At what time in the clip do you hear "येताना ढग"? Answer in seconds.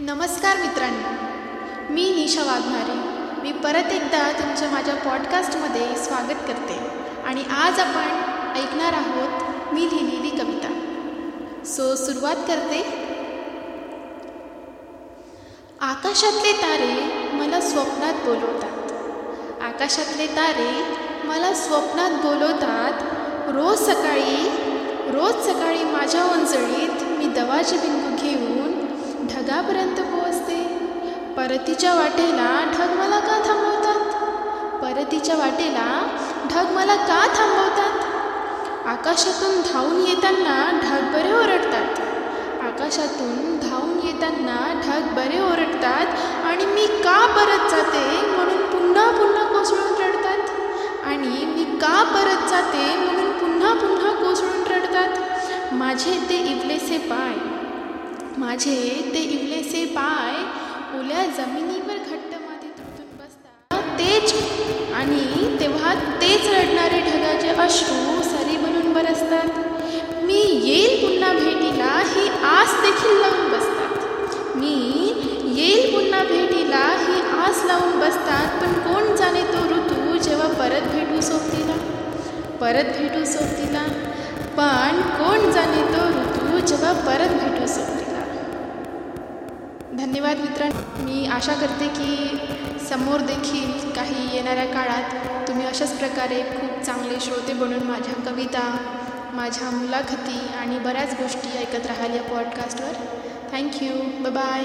40.06-41.12, 44.04-45.14